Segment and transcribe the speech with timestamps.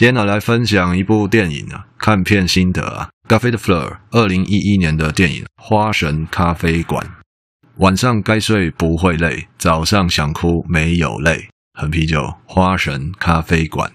[0.00, 7.06] 今天呢，来分享一部电影啊，看片心得啊，《Café de Fleur》二零一一年的电影《花神咖啡馆》。
[7.76, 11.50] 晚上该睡不会累，早上想哭没有泪。
[11.78, 13.92] 喝啤酒，花神咖啡馆。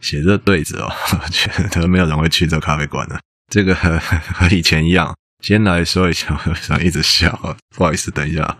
[0.00, 0.90] 写这对子哦，
[1.22, 3.20] 我觉得没有人会去这咖啡馆的。
[3.52, 3.98] 这个和，
[4.32, 8.56] 和以前一样，先来说一下，我想一直笑，不好意思，等一下，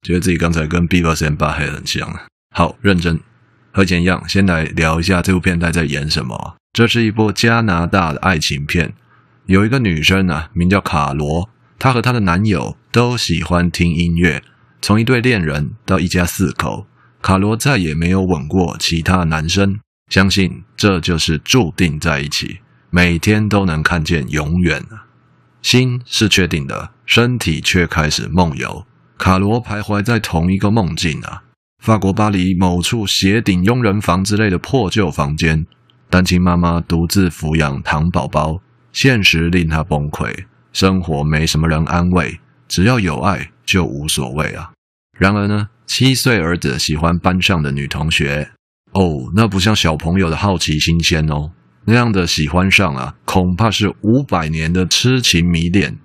[0.00, 2.18] 觉得自己刚才跟 Beavis and Butt-Head 很像。
[2.54, 3.20] 好，认真。
[3.76, 6.56] 和前一样，先来聊一下这部片在在演什么。
[6.72, 8.94] 这是一部加拿大的爱情片，
[9.44, 14.42] 有一个女生啊，名叫卡罗，她和她的男友都喜欢听音乐。
[14.80, 16.86] 从一对恋人到一家四口，
[17.20, 24.82] 卡罗再也没有吻过其他男生，相信这就是注定在一起，每天都能看见永远。
[25.60, 28.86] 心是确定的，身体却开始梦游。
[29.18, 31.42] 卡罗徘徊在同一个梦境啊。
[31.82, 35.66] 法国巴黎某处斜顶佣人房之类的破旧房间，
[36.10, 38.60] 单亲妈妈独自抚养糖宝宝，
[38.92, 44.72] 现实令她崩溃，生活没什么人安慰，只要有爱就无所谓啊。
[45.16, 48.50] 然而呢，七岁儿子喜欢班上的女同学，
[48.92, 51.52] 哦，那不像小朋友的好奇新鲜哦，
[51.84, 55.98] 那样的喜欢上啊，恐怕是五百年的痴情迷恋。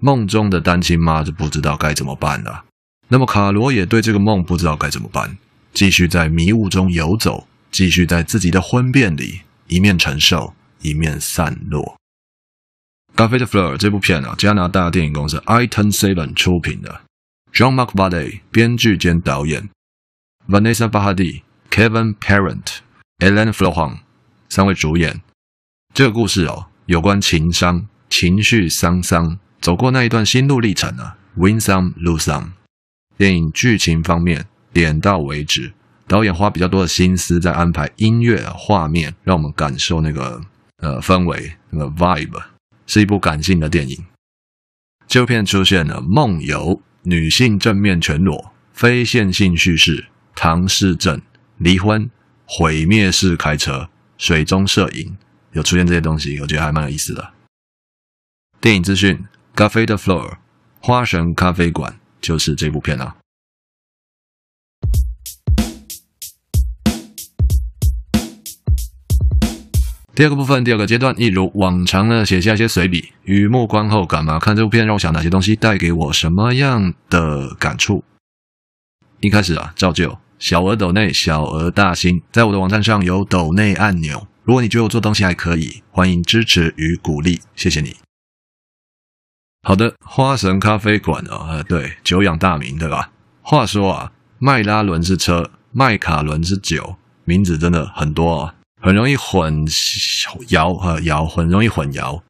[0.00, 2.64] 梦中的单亲妈就不知道该怎么办了。
[3.08, 5.38] 那么卡罗也对这个梦不知道该怎么办，
[5.72, 11.96] 继续在迷雾中游走，继续在自己的婚变里一面承受，一面散落。
[13.16, 17.00] 《咖啡的 floor》这部片啊，加拿大电影公司 i t o n Seven 出品的
[17.52, 19.68] ，John Mark v a l l e y 编剧兼导演
[20.46, 22.76] ，Vanessa b a h a d i Kevin Parent、
[23.18, 23.98] Ellen f l o h a n
[24.48, 25.20] 三位主演。
[25.94, 32.50] 这个故事哦，有关情商、情绪沧桑，走过那一段心路历程啊，win some, lose some。
[33.18, 35.72] 电影剧情方面，点到为止。
[36.06, 40.40] 导演花比较多的心思在安排音乐、画面，让我们感受那个
[40.76, 42.40] 呃氛围，那个 vibe，
[42.86, 44.06] 是一部感性的电影。
[45.08, 51.20] 这部片出现了梦游、女性正面全裸、非线性叙事、唐氏症、
[51.56, 52.08] 离婚、
[52.46, 55.16] 毁灭式开车、水中摄影，
[55.52, 57.32] 有出现这些东西，我觉得还蛮有意思的。
[58.60, 59.24] 电影资讯
[59.56, 60.36] ：Café de Fleur，
[60.80, 61.97] 花神咖啡馆。
[62.20, 63.16] 就是这部片啊。
[70.14, 74.36] 第二个部分，第二个阶段，一如往常的写下一些随笔，雨木观后感嘛。
[74.40, 78.02] 看这部片让我想哪些东西，带给我什么样的感触？
[79.20, 84.26] 一开始啊，照旧，小额抖内，小额大新，在我的网站上有抖内按钮。
[84.42, 88.07] 如果你觉得我做东西还可以，欢迎支持与鼓励，谢谢你。
[89.62, 93.10] 好的，花神咖啡馆哦，呃，对，久仰大名，对吧？
[93.42, 102.22] 话说啊，迈拉伦是车，麦卡伦是酒，名字真的很多啊，很容易混淆和摇，很容易混淆。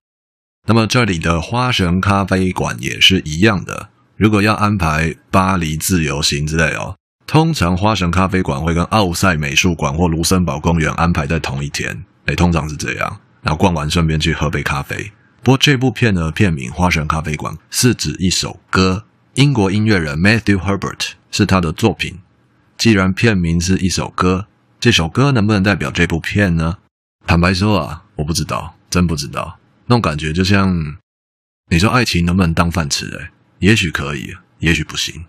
[0.67, 3.91] 那么这里的花神咖啡馆也是一样的。
[4.17, 6.97] 如果要安排巴黎自由行之类哦，
[7.27, 13.21] 通常花神咖啡馆会跟奥赛美术馆或卢森堡公园安排在同一天，诶，通常是这样。
[13.43, 15.13] 然后逛完顺便去喝杯咖啡。
[15.43, 22.19] 不过这部片的片名《花神咖啡馆》是指一首歌，英国音乐人 Matthew Herbert 是他的作品。
[22.77, 24.47] 既然片名是一首歌，
[24.79, 26.79] 这首歌能不能代表这部片呢？
[27.27, 29.59] 坦白说啊，我不知道，真不知道。
[29.87, 30.97] 那种感觉就像
[31.71, 33.07] 你说爱情能不能当饭吃？
[33.07, 35.25] 诶，也许可以，也许不行。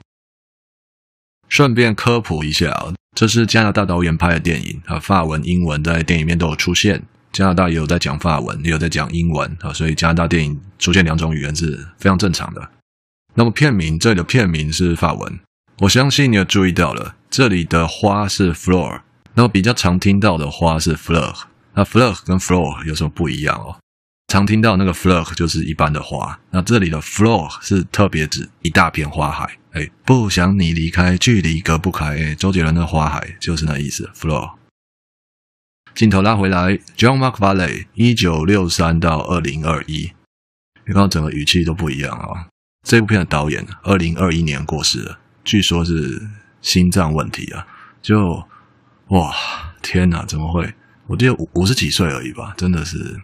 [1.47, 7.03] 顺便科普一下啊，这是加拿大导演拍的电影啊，法文、英文在电影面都有出现。
[7.31, 12.69] 加拿大也有在讲法文，也有在讲英文啊，所以加拿大电影出现两种语言是非常正常的。
[13.35, 15.39] 那么片名，这里的片名是法文，
[15.79, 19.01] 我相信你有注意到了，这里的花是 floor，
[19.35, 21.33] 那么比较常听到的花是 fleur，
[21.75, 23.77] 那 fleur 跟 floor 有什么不一样哦？
[24.27, 34.51] 常听到那个 fleur 就是一般的花，那这里的 floor 是特别指一大片花海，哎，不想你离开，距离隔不开，哎，周杰伦的花海就是那意思，floor。
[35.95, 40.11] 镜头拉回来，Jean-Marc Vallée，一九六三到二零二一，
[40.87, 42.47] 你看整个语气都不一样啊。
[42.87, 46.21] 这部片的导演，二零二一年过世了，据说是
[46.61, 47.67] 心脏问题啊。
[48.01, 48.43] 就
[49.07, 49.33] 哇，
[49.81, 50.73] 天哪，怎么会？
[51.07, 53.19] 我记得五五十几岁而已吧，真的是，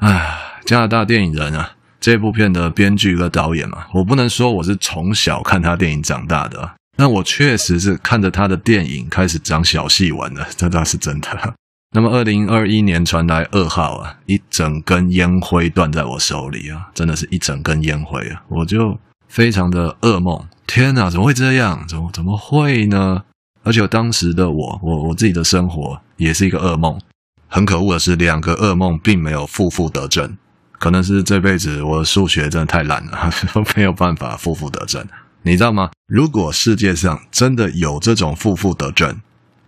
[0.00, 11.54] 唉，加拿大电影人啊，这部片的编剧和导演嘛，我不能说我是从小看他电影长大的，但我确实是看着他的电影开始长小细纹的，这倒是真的。
[11.96, 18.98] 那么，二零二一年传来噩耗啊，一整根烟灰断在我手里啊，真的是一整根烟灰啊，我就
[19.28, 20.44] 非常的噩梦。
[20.66, 21.86] 天哪，怎么会这样？
[21.86, 23.22] 怎么怎么会呢？
[23.62, 27.00] 而且当时的我，我我自己的生活也是一个噩梦。
[27.46, 30.36] 很可恶的是，两个噩梦并没有负负得正，
[30.80, 33.30] 可能是这辈子我的数学真的太烂了，
[33.76, 35.06] 没有办法负负得正。
[35.42, 35.90] 你知道吗？
[36.08, 39.20] 如果世界上真的有这种负负得正，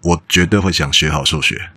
[0.02, 1.70] 我绝对会想学好数学。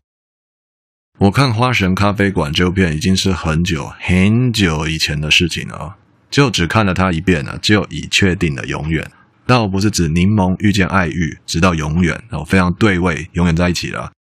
[1.19, 5.97] 我看《花神咖啡馆》这部片已经是很久很久以前的事情了，
[6.31, 9.11] 就只看了它一遍了，就已确定了永远。
[9.45, 14.13] 倒不是指柠檬遇见爱玉，直到永远哦，非常对味，永远在一起了，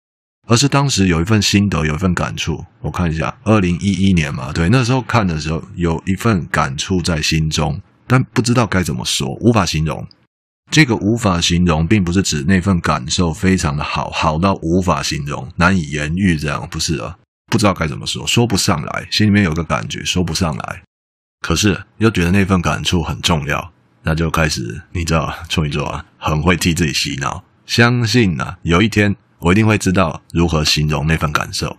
[0.49, 2.65] 而是当时有一份心得，有一份感触。
[2.81, 10.07] 我看一下，二零一一年嘛，对，那时候看的时候有一份感触在心中，但不知道该怎么说，无法形容。
[10.71, 17.17] 这个无法形容，并不是指那份感受非常的好，好到无法形容、难以言喻这样，不是啊，
[17.47, 20.83] 不知道该怎么说，说不上来，心里面有个感觉，说不上来。
[21.41, 23.73] 可是又觉得那份感触很重要，
[24.03, 31.79] 那就开始，你知道，处女座啊，很会替自己洗脑，相信啊，有一天我一定会知道如何形容那份感受。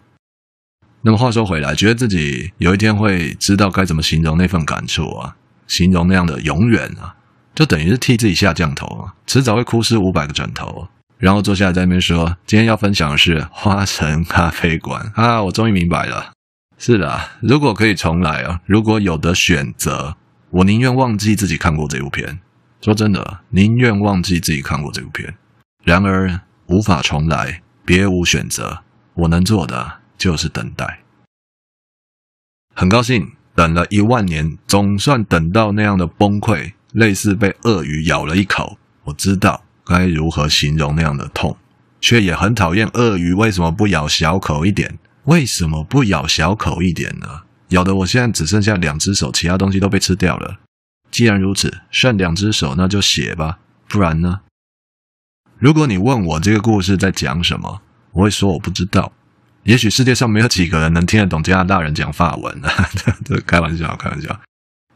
[1.01, 5.35] 那么话说回来，觉得自己有一天会知道该怎么形容那份感触啊，
[5.67, 7.16] 形容那样的永远啊。
[7.57, 10.87] 就等于是替自己下降头啊，迟早会哭湿五百个枕头。
[11.17, 16.33] 然后坐下来在那边说，今天要分享的是花城咖啡馆啊，我终于明白了。
[16.77, 20.15] 是的，如果可以重来啊，如果有得选择，
[20.51, 22.37] 我宁愿忘记自己看过这部片。
[22.79, 25.33] 说真的，宁愿忘记自己看过这部片。
[25.83, 28.83] 然而无法重来，别无选择，
[29.15, 30.99] 我能做的就是等待。
[32.75, 36.73] 很高兴等了一万年，总算等到那样的崩溃。
[36.93, 41.57] 类似被鳄鱼咬了一口，我知道该如何形容那样的痛，
[42.01, 44.97] 却也很讨厌鳄鱼为什么不咬小口一点？
[45.25, 47.41] 为什么不咬小口一点呢？
[47.69, 50.59] 咬得我现在只剩下两只手，其他东西都被吃掉了。
[51.11, 54.41] 既然如此，剩两只手那就写吧，不然呢？
[55.57, 57.81] 如果你问我这个故事在讲什么，
[58.13, 59.11] 我会说我不知道。
[59.63, 62.61] 也许世界上没有几个人能听得懂加拿大人讲法文，
[63.25, 64.39] 这 开玩笑，开玩笑。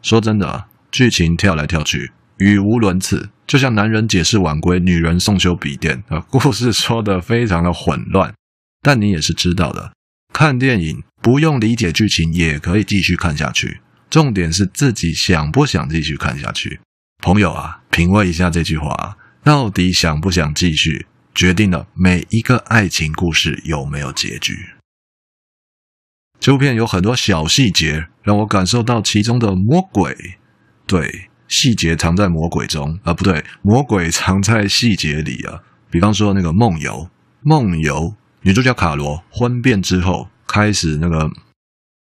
[0.01, 0.65] 说真的。
[0.91, 6.19] 剧情跳来跳去，语无伦次，就像男人解释晚归，女人送修笔电啊。
[6.29, 8.33] 故事说得非常的混乱，
[8.81, 9.93] 但你也是知道的，
[10.33, 13.79] 看电影不用理解剧情也可以继续看下去。
[14.09, 16.81] 重点是自己想不想继续看下去。
[17.23, 24.71] 朋友啊，品味一下这句话，到底想不想继续，决定了每一个爱情故事有没有结局。
[26.41, 30.39] 这部片有很多小细节，让我感受到其中的魔鬼。
[30.91, 35.63] 对，细节藏在魔鬼中啊，不对，魔鬼藏在细节里啊。
[35.89, 37.09] 比方说那个梦游，
[37.43, 41.31] 梦游，女主角卡罗婚变之后，开始那个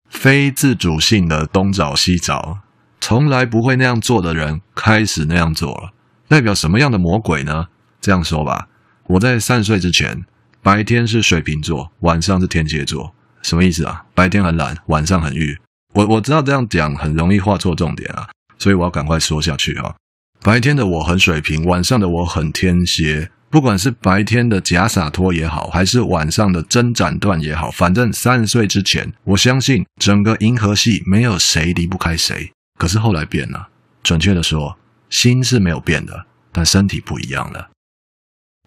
[0.09, 2.61] 非自主性的东找西找，
[2.99, 5.93] 从来不会那样做的人开始那样做了，
[6.27, 7.67] 代表什么样的魔鬼呢？
[8.01, 8.67] 这样说吧，
[9.09, 10.25] 我在三十岁之前，
[10.63, 14.05] 白天是水瓶座，晚上是天蝎座，什么意思啊？
[14.15, 15.59] 白天很懒，晚上很欲。
[15.93, 18.27] 我我知道这样讲很容易画错重点啊。
[18.62, 19.96] 所以我要赶快说下去啊！
[20.44, 23.32] 白天的我很水瓶，晚上的我很天蝎。
[23.50, 32.51] 不管是白天的假洒脱也好，还是晚上的真斩断也好，反正三十岁之前，我相信整个银河系没有谁离不开谁。
[32.77, 33.70] 可是后来变了，
[34.03, 34.77] 准确的说，
[35.10, 37.72] 心是没有变的，但身体不一样了。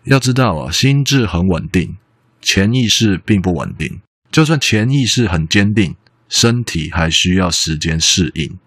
[0.02, 1.96] 要知道啊，心智很稳定，
[2.42, 4.00] 潜意识并不稳定。
[4.32, 5.94] 就算潜意识很坚定，
[6.28, 8.58] 身体还需要时间适应。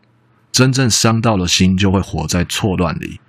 [0.57, 3.19] 真正伤到了心，就会活在错乱里，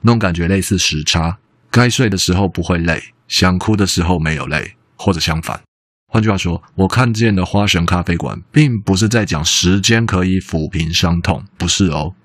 [0.00, 1.38] 那种感觉类似时差，
[1.70, 5.60] 该睡的时候不会累，想哭的时候没有泪，或者相反。
[6.08, 12.16] 换句话说，我看见的花神咖啡馆，并不是在讲时间可以抚平伤痛，不是哦，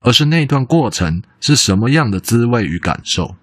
[0.00, 3.36] 而是那段过程是什么样的滋味与感受。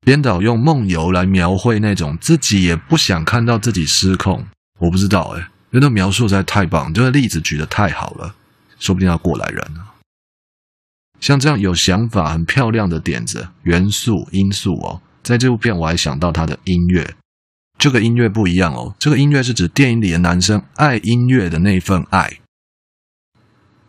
[0.00, 4.46] 编导用梦游来描绘那种自己也不想看到自己失控，
[4.78, 5.40] 我不知道诶，
[5.72, 8.34] 因为那描述实在太棒，这个例子举得太好了。
[8.78, 9.94] 说不定要过来人了。
[11.20, 17.16] 像这样有想法、很漂亮的点子、元素、因素哦，在这部片我还想到他的音乐。
[17.76, 22.38] 这个音乐不一样哦，这个音乐是指电影里的男生爱音乐的那份爱。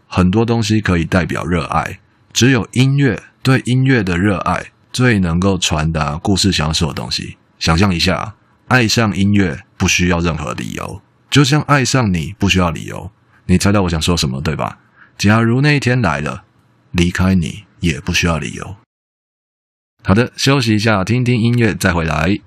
[0.07, 1.99] 很多东西可以代表热爱，
[2.33, 7.37] 只有音乐对音乐的热爱最能够传达故事想要说的东西。
[7.59, 8.35] 想象一下，
[8.69, 13.11] 爱上音乐不需要任何理由，就像爱上你不需要理由。
[13.49, 14.77] 你猜到我想说什么，对吧？
[15.17, 16.43] 假如那一天来了，
[16.91, 18.75] 离开你也不需要理由。
[20.03, 22.39] 好的，休息一下，听听音乐，再回来。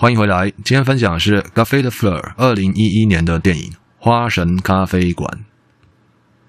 [0.00, 3.64] 欢迎回来，今天分享的是 Café de Fleur 二零一一年的电影
[3.98, 5.30] 《花神咖啡馆》。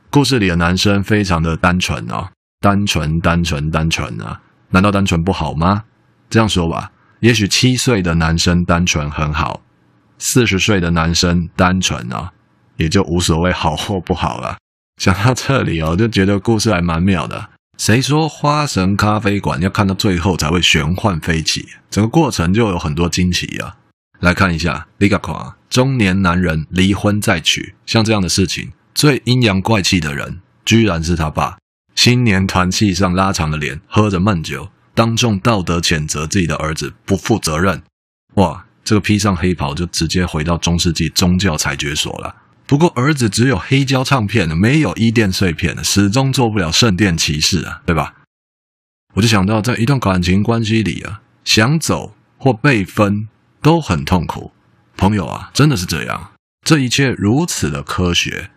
[0.10, 2.32] 故事里的男生非常的单纯啊，
[2.62, 4.40] 单纯、单纯、单纯啊！
[4.70, 5.84] 难道单纯不好吗？
[6.30, 9.60] 这样说吧，也许七岁的男生单纯很好，
[10.18, 12.32] 四十岁的男生单纯啊，
[12.78, 14.56] 也就无所谓好或不好了。
[14.96, 17.50] 想到这里哦，就觉得故事还蛮妙的。
[17.78, 21.68] 谁说花神咖啡馆要看到最后才会玄幻飞起？
[21.90, 23.78] 整个过程就有很多惊奇啊！
[24.20, 31.58] 来看一下，李嘎夸中年男人离婚再娶，像这样的事情，最阴阳怪气的人居然是他爸。
[31.96, 37.82] 新年团契上拉长了脸，喝着闷酒，当众道德谴责自己的儿子不负责任。
[38.36, 42.36] 哇，这个披上黑袍就直接回到中世纪宗教裁决所了。
[42.72, 48.24] 不过儿子只有黑胶唱片，没有伊甸碎片，始终做不了圣殿骑士啊，对吧？
[49.14, 53.28] 我就想到，在一段感情关系里啊，想走或被分
[53.62, 54.54] 都很痛苦。
[54.96, 56.32] 朋友啊，真的是这样。
[56.66, 58.52] 这一切如此的科学，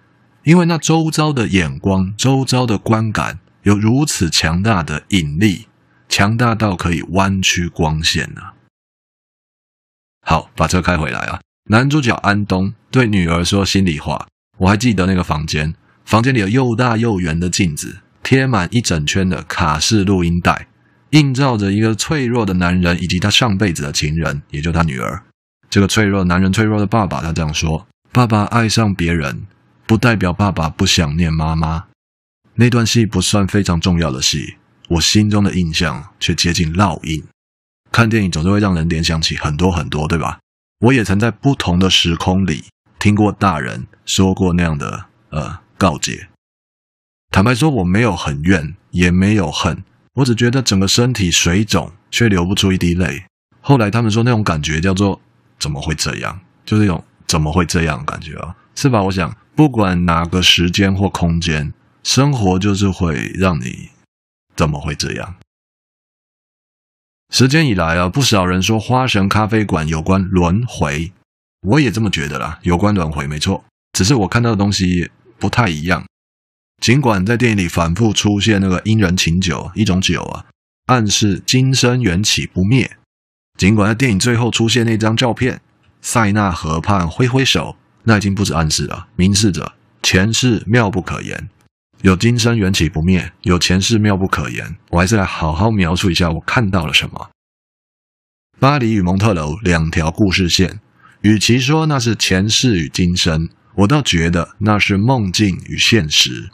[0.45, 5.67] 因为那周遭的眼光、周遭的观感有如此强大的引力，
[6.09, 8.55] 强大到可以弯曲光线啊。
[10.21, 11.41] 好，把车开回来啊。
[11.71, 14.27] 男主角安东对女儿说心里话，
[14.59, 20.69] 我还记得那个房间，房间里有又大又圆的镜子，贴满一整圈的卡式录音带，
[21.11, 25.23] 映照着一个脆弱的男人以及他上辈子的情人，也就他女儿。
[25.71, 29.47] 这个脆弱男人，脆弱的爸爸，他这样说：爸爸爱上别人，
[29.87, 31.87] 不代表爸爸不想念妈妈。
[32.57, 34.57] 那段戏不算非常重要的戏，
[34.91, 37.25] 我心中的印象却接近烙印。
[37.91, 40.41] 看电影总是会让人联想起很多很多，对吧？
[40.81, 42.65] 我也曾在不同的时空里
[42.99, 46.29] 听过大人说过那样的呃告诫。
[47.31, 49.83] 坦白说，我没有很怨，也没有恨，
[50.15, 53.25] 我只觉得整个身体水肿，却流不出一滴泪。
[53.61, 55.21] 后来他们说那种感觉叫做
[55.59, 56.41] 怎么会这样？
[56.65, 58.55] 就是一种怎么会这样感觉啊？
[58.75, 59.03] 是吧？
[59.03, 63.91] 我想，不管哪个时间或空间，生活就是会让你
[64.55, 65.35] 怎么会这样。
[67.31, 71.13] 时间以来啊，不少人说花神咖啡馆有关轮回，
[71.63, 76.05] 我也这么觉得啦，有关轮回没错，只是我看到的东西不太一样。
[76.81, 80.45] 尽管在电影里反复出现那个姻人情酒一种酒啊，
[80.87, 82.87] 暗示今生缘起不灭；
[83.59, 85.61] 尽管在电影最后出现那张照片，
[86.03, 91.49] 塞纳河畔挥挥手，那已经不止暗示了，明示着前世妙不可言。
[92.05, 94.77] 有今生缘起不灭，有前世妙不可言。
[94.91, 97.31] 我还是来好好描述一下我看到了什么。
[98.61, 100.81] 巴黎与蒙特楼两条故事线，
[101.23, 106.51] 与其说那是前世与今生，我倒觉得那是梦境与现实。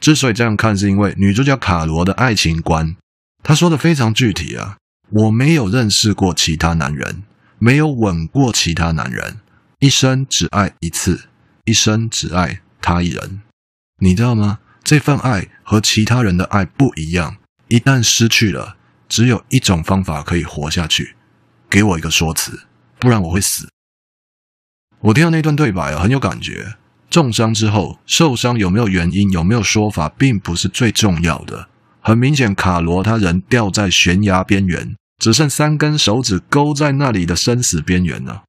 [0.00, 2.96] 之所以这样看，是因为女主角卡罗的爱情观，
[3.42, 4.78] 她说的非常具体啊。
[5.10, 7.22] 我没有认识过其他男人，
[7.58, 9.40] 没有吻过其他男人，
[9.80, 11.28] 一生只爱一次，
[11.66, 13.42] 一生只爱他一人。
[13.98, 14.60] 你知道吗？
[14.82, 17.36] 这份爱和其他人的爱不一样，
[17.68, 18.76] 一旦失去了，
[19.08, 21.16] 只有一种方法可以活下去。
[21.68, 22.66] 给我一个说辞，
[22.98, 23.68] 不然我会死。
[25.00, 26.74] 我听到那段对白，很有感觉。
[27.08, 31.68] 重伤之后，受伤有没有原因，有没有说法，并不是最重要的。
[32.00, 38.44] 很明显，卡罗他人掉在悬崖边缘，只剩三根手指勾在那里的生死边缘了。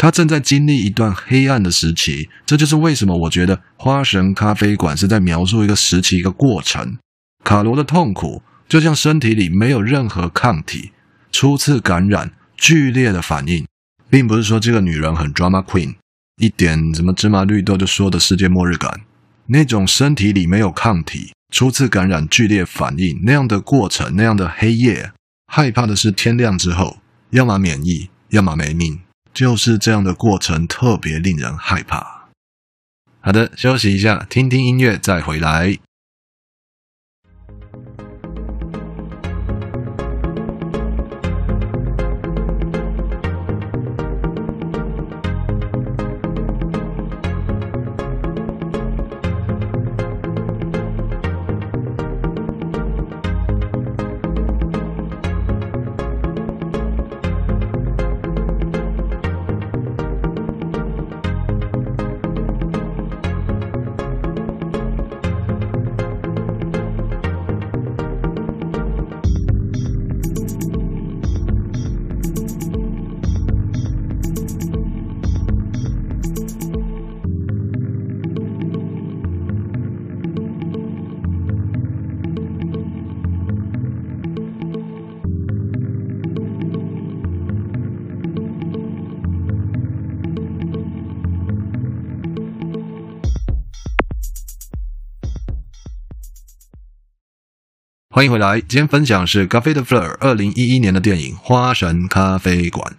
[0.00, 6.96] 他正在经历一段黑暗的时期，这就是为什么我觉得花神咖啡馆是在描述一个时期、一个过程。
[7.44, 10.92] 卡罗的痛苦就像身体里没有任何抗体，
[11.30, 13.66] 初次感染剧烈的反应，
[14.08, 15.96] 并不是说这个女人很 drama queen，
[16.38, 19.02] 一点什么芝麻绿豆就说的世界末日感，
[19.48, 25.12] 那种身体里没有抗体，初次感染剧烈反应那样的过程，那样的黑夜，
[25.52, 27.00] 害怕的是天亮之后，
[27.32, 28.98] 要么免疫，要么没命，
[29.32, 32.28] 就是这样的过程特别令人害怕。
[33.20, 35.78] 好的，休息一下，听听音乐再回来。
[98.20, 102.92] 欢迎回来，今天分享是 Café de Fleur 二零一一年的电影《花神咖啡馆》。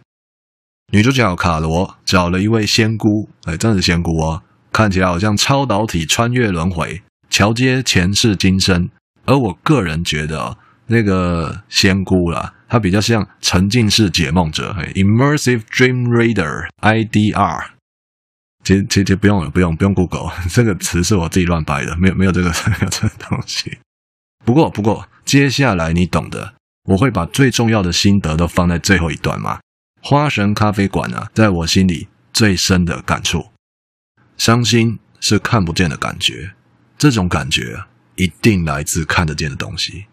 [0.91, 8.89] 女主角卡罗找了一位仙姑，哎，真的是仙姑哦，看起来好像超导体穿越轮回，桥接前世今生。
[9.25, 17.65] 而我个人觉得，那个仙姑啦，她比较像沉浸式解梦者，Immersive Dream Reader（IDR）。
[18.63, 23.77] 其实，其不用了，不用，不用 Google，这个词是我自己乱掰的，没有，没有这个， 没有这个东西。
[24.43, 26.55] 不过，不过，接下来你懂的，
[26.85, 29.59] 我会把最重要的心得都放在最后一段嘛。
[30.01, 33.49] 花神咖啡馆啊，在我心里最深的感触，
[34.35, 36.53] 伤心是看不见的感觉，
[36.97, 37.85] 这种感觉
[38.15, 40.05] 一定来自看得见的东西。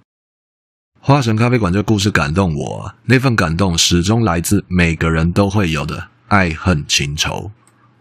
[1.00, 7.50] 花神咖啡馆这个故事感动我，那份感动始终来自每个人都会有的爱恨情仇。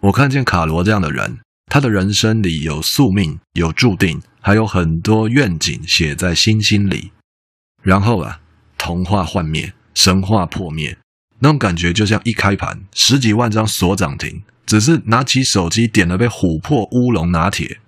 [0.02, 4.22] 我看见卡罗这样的人，他的人生里有宿命，有注定。
[4.40, 7.12] 还有很多愿景写在星星里，
[7.84, 8.40] 然后啊，
[8.78, 10.98] 童话幻灭，神话破灭，
[11.40, 17.82] 那种感觉就像一开盘十几万张锁涨停，只是拿起手机点了杯琥珀乌龙拿铁，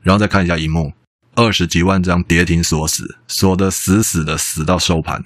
[0.00, 0.94] 然后再看一下萤幕，
[1.34, 5.22] 二十几万张跌停锁死，锁得死死的，死到收盘，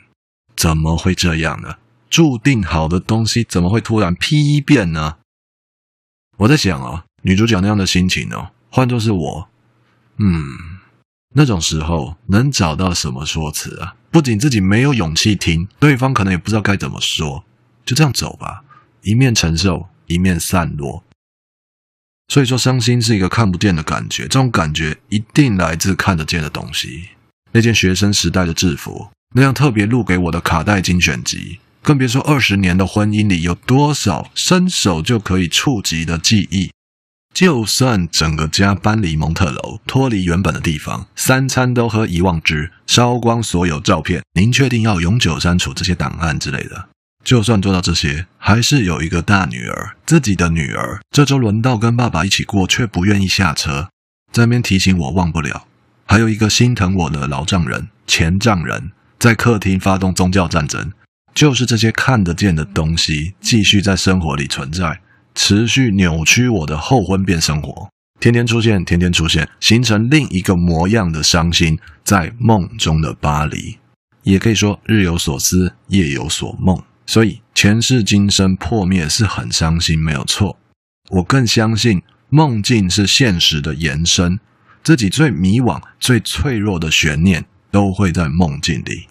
[0.57, 1.77] 怎么会这样呢？
[2.09, 5.19] 注定好的东西怎么会突然批变呢？
[6.39, 9.49] 我在想啊，女主角那样的心情哦，换作是我，
[10.19, 10.81] 嗯。
[11.33, 13.95] 那种时候能找到什么说辞啊？
[14.11, 17.45] 不仅自己没有勇气听，对方可能也不知道该怎么说，
[17.87, 18.65] 就这样走吧，
[19.03, 21.05] 一面承受，一面散落。
[22.27, 27.11] 所以说，伤心是一个看不见的感觉，这种感觉一定来自看得见的东西。
[27.53, 36.73] 那件学生时代的制服，那样特别录给我的卡带精选集，更别说二十年的婚姻里有多少伸手就可以触及的记忆。
[37.35, 46.89] 就算整个家搬离蒙特楼，脱离原本的地方，三餐都喝遗忘汁，烧光所有照片，您确定要永久删除这些档案之类的？
[47.25, 53.89] 就算做到这些，还是有一个大女儿，自己的女儿，这周轮到跟爸爸一起过，却不愿意下车，
[54.33, 55.67] 在那边提醒我忘不了。
[56.07, 60.93] 还有一个心疼我的老丈人、前丈人，在客厅发动宗教战争，
[61.35, 65.01] 就是这些看得见的东西，继续在生活里存在。
[65.35, 67.89] 持续扭曲我的后婚变生活，
[68.19, 73.79] 天天出现，天天出现，形成另一个模样的伤心，在梦中的巴黎，
[74.23, 76.83] 也可以说日有所思，夜有所梦。
[77.07, 80.59] 所以前世今生破灭是很伤心，没有错。
[81.11, 84.39] 我更相信梦境是现实的延伸，
[84.83, 89.09] 自己最迷惘、最脆弱的悬念都会在梦境里。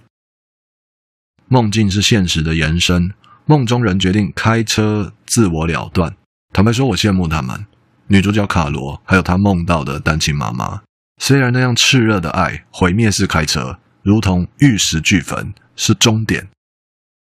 [1.48, 3.12] 梦境是现实的延伸。
[3.50, 6.16] 梦中人决定开车自我了断。
[6.54, 7.66] 坦白说，我羡慕他们。
[8.06, 10.84] 女主角卡罗，还有她梦到的单亲妈妈。
[11.20, 16.48] 虽然那样炽热的爱，毁灭式开车，如同玉石俱焚，是终点。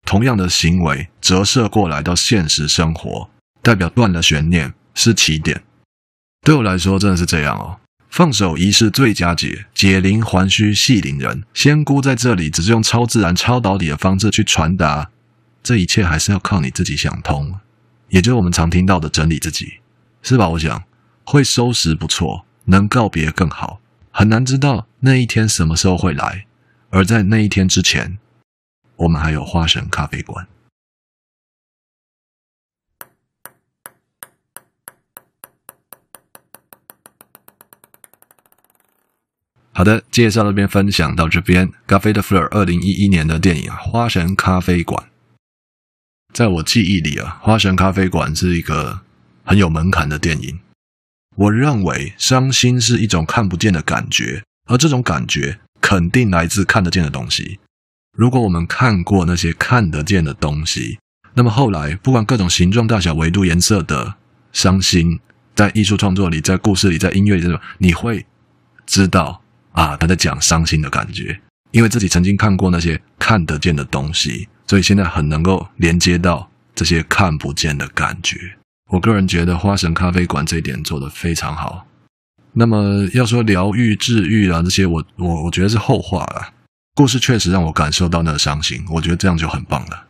[0.04, 3.30] 同样的行为折射过来到现实生活，
[3.62, 5.62] 代表断了悬念，是起点。
[6.42, 7.80] 对我来说，真的是这样哦。
[8.11, 11.44] 放手仪式最佳解，解铃还须系铃人。
[11.54, 15.11] 仙姑在这里只是用超自然、超导体的方式去传达。
[15.62, 17.61] 这一切还是要靠你自己想通，
[18.09, 19.81] 也就是我们常听到的整理自己，
[20.23, 20.49] 是吧？
[20.49, 20.83] 我想
[21.25, 23.81] 会收拾不错，能告别更好。
[24.11, 26.46] 很难知道那一天什么时候会来，
[26.88, 28.18] 而在那一天之前，
[28.96, 30.49] 我们还有花神咖啡馆。
[39.73, 45.07] 好的，介绍这边分享到这边，《咖啡的 f l o r 二零一一年的电影《花神咖啡馆》。
[46.33, 49.01] 在我记忆里啊，《花神咖啡馆》是一个
[49.45, 50.61] 很有门槛的电影。
[51.37, 57.59] 我认为伤心是一种看不见的感觉，而这种感觉肯定来自看得见的东西。
[58.16, 60.99] 如果我们看过那些看得见的东西，
[61.35, 64.14] 那么后来不管各种形状、大小、维度、颜色的
[64.53, 65.21] 伤心，
[65.55, 68.27] 在艺术创作里、在故事里、在音乐里，你会
[68.87, 69.43] 知道。
[69.73, 71.40] 啊，他在讲伤心的感觉，
[71.71, 78.56] 因为自己曾经看过那些看得见的东西，所以现在很能够连接到这些看不见的感觉。
[78.92, 81.88] 我个人觉得《花神咖啡馆》这一点做得非常好。
[82.52, 86.52] 那么要说疗愈、治愈啊，这些我我我觉得是后话了。
[86.94, 90.04] 故事确实让我感受到那个伤心，我觉得这样就很棒了。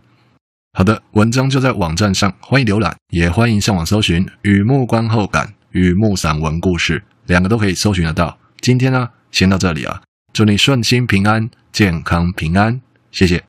[0.74, 8.38] 好的，文章就在网站上，欢迎浏览，也欢迎上网搜寻《雨幕观后感》《雨幕散文故事》，两个都可以搜寻得到。
[8.60, 9.08] 今天呢？
[9.30, 10.02] 先到这里啊！
[10.34, 13.42] 祝你顺心平安、健康平安，谢谢。